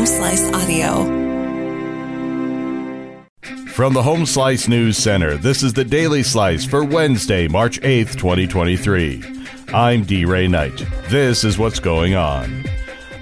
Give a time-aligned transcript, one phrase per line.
[0.00, 1.04] Home Slice Audio.
[3.68, 8.16] From the Home Slice News Center, this is the Daily Slice for Wednesday, March 8th,
[8.16, 9.22] 2023.
[9.74, 10.24] I'm D.
[10.24, 10.86] Ray Knight.
[11.10, 12.69] This is what's going on.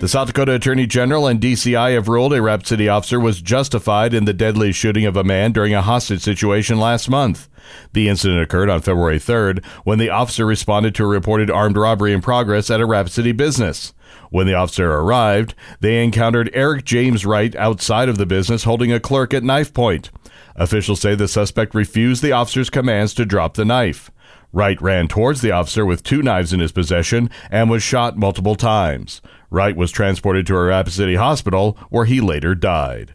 [0.00, 4.14] The South Dakota Attorney General and DCI have ruled a Rapid City officer was justified
[4.14, 7.48] in the deadly shooting of a man during a hostage situation last month.
[7.94, 12.12] The incident occurred on February 3rd when the officer responded to a reported armed robbery
[12.12, 13.92] in progress at a Rapid City business.
[14.30, 19.00] When the officer arrived, they encountered Eric James Wright outside of the business holding a
[19.00, 20.12] clerk at knife point.
[20.54, 24.12] Officials say the suspect refused the officer's commands to drop the knife.
[24.52, 28.54] Wright ran towards the officer with two knives in his possession and was shot multiple
[28.54, 29.20] times.
[29.50, 33.14] Wright was transported to a Rapid City hospital where he later died.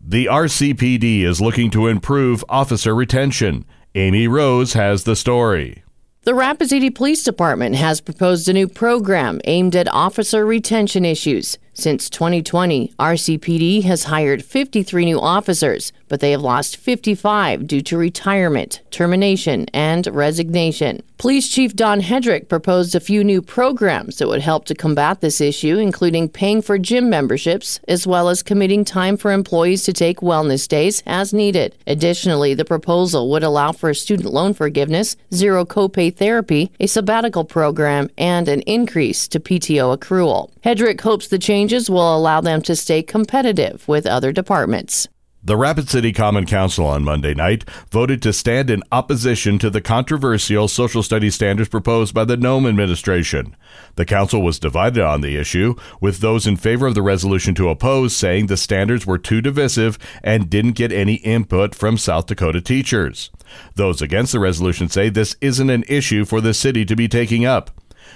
[0.00, 3.64] The RCPD is looking to improve officer retention.
[3.94, 5.82] Amy Rose has the story.
[6.22, 11.56] The Rapid City Police Department has proposed a new program aimed at officer retention issues.
[11.78, 17.98] Since 2020, RCPD has hired 53 new officers, but they have lost 55 due to
[17.98, 21.02] retirement, termination, and resignation.
[21.18, 25.40] Police Chief Don Hedrick proposed a few new programs that would help to combat this
[25.40, 30.20] issue, including paying for gym memberships, as well as committing time for employees to take
[30.20, 31.74] wellness days as needed.
[31.86, 38.10] Additionally, the proposal would allow for student loan forgiveness, zero copay therapy, a sabbatical program,
[38.18, 40.50] and an increase to PTO accrual.
[40.62, 45.08] Hedrick hopes the changes will allow them to stay competitive with other departments.
[45.42, 49.80] The Rapid City Common Council on Monday night voted to stand in opposition to the
[49.80, 53.56] controversial social studies standards proposed by the Noem administration.
[53.96, 57.68] The council was divided on the issue, with those in favor of the resolution to
[57.68, 62.60] oppose saying the standards were too divisive and didn't get any input from South Dakota
[62.60, 63.30] teachers.
[63.74, 67.44] Those against the resolution say this isn't an issue for the city to be taking
[67.44, 67.72] up.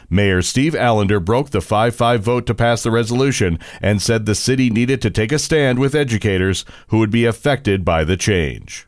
[0.08, 4.34] Mayor Steve Allender broke the 5 5 vote to pass the resolution and said the
[4.34, 8.86] city needed to take a stand with educators who would be affected by the change.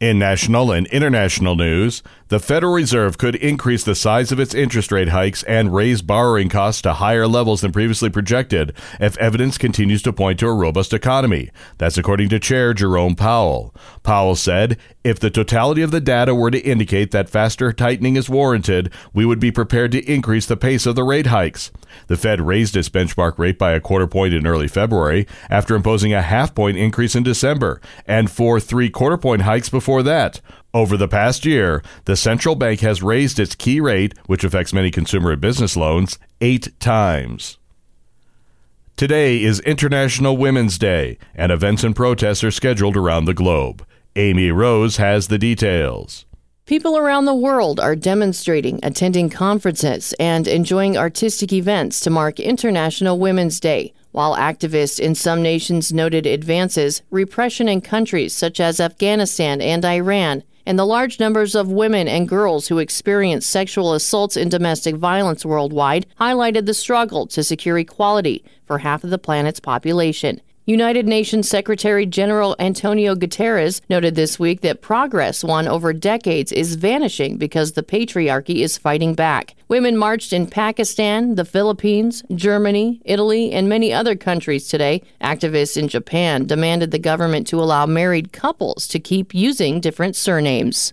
[0.00, 4.92] In national and international news, the Federal Reserve could increase the size of its interest
[4.92, 10.02] rate hikes and raise borrowing costs to higher levels than previously projected if evidence continues
[10.02, 11.50] to point to a robust economy.
[11.78, 13.74] That's according to Chair Jerome Powell.
[14.04, 18.28] Powell said, if the totality of the data were to indicate that faster tightening is
[18.28, 21.72] warranted, we would be prepared to increase the pace of the rate hikes.
[22.08, 26.12] The Fed raised its benchmark rate by a quarter point in early February after imposing
[26.12, 30.40] a half point increase in December and four three quarter point hikes before that.
[30.74, 34.90] Over the past year, the central bank has raised its key rate, which affects many
[34.90, 37.56] consumer and business loans, eight times.
[38.96, 43.86] Today is International Women's Day, and events and protests are scheduled around the globe.
[44.16, 46.26] Amy Rose has the details.
[46.66, 53.18] People around the world are demonstrating, attending conferences, and enjoying artistic events to mark International
[53.18, 53.94] Women's Day.
[54.12, 60.42] While activists in some nations noted advances, repression in countries such as Afghanistan and Iran,
[60.64, 65.44] and the large numbers of women and girls who experience sexual assaults and domestic violence
[65.44, 70.40] worldwide highlighted the struggle to secure equality for half of the planet's population.
[70.68, 76.74] United Nations Secretary General Antonio Guterres noted this week that progress won over decades is
[76.74, 79.54] vanishing because the patriarchy is fighting back.
[79.68, 85.00] Women marched in Pakistan, the Philippines, Germany, Italy, and many other countries today.
[85.22, 90.92] Activists in Japan demanded the government to allow married couples to keep using different surnames.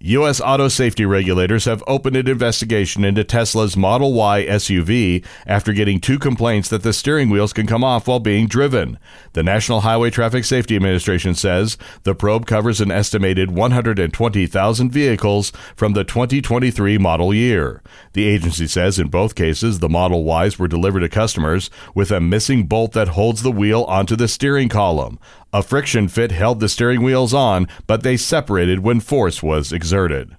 [0.00, 0.42] U.S.
[0.42, 6.18] auto safety regulators have opened an investigation into Tesla's Model Y SUV after getting two
[6.18, 8.98] complaints that the steering wheels can come off while being driven.
[9.32, 15.94] The National Highway Traffic Safety Administration says the probe covers an estimated 120,000 vehicles from
[15.94, 17.82] the 2023 model year.
[18.12, 22.20] The agency says in both cases the Model Ys were delivered to customers with a
[22.20, 25.18] missing bolt that holds the wheel onto the steering column.
[25.56, 30.36] A friction fit held the steering wheels on, but they separated when force was exerted.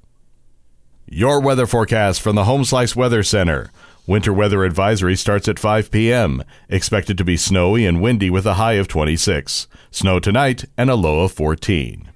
[1.08, 3.72] Your weather forecast from the Home Slice Weather Center.
[4.06, 6.44] Winter weather advisory starts at 5 p.m.
[6.70, 9.68] Expected to be snowy and windy with a high of 26.
[9.90, 12.12] Snow tonight and a low of 14.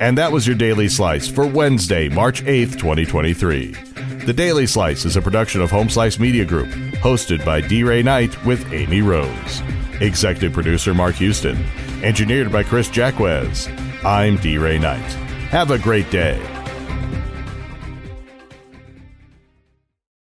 [0.00, 3.72] And that was your Daily Slice for Wednesday, March 8th, 2023.
[4.26, 6.68] The Daily Slice is a production of Home Slice Media Group,
[7.00, 7.84] hosted by D.
[7.84, 9.62] Ray Knight with Amy Rose.
[10.02, 11.56] Executive producer Mark Houston.
[12.02, 13.68] Engineered by Chris Jacquez.
[14.04, 14.58] I'm D.
[14.58, 15.00] Ray Knight.
[15.50, 16.40] Have a great day.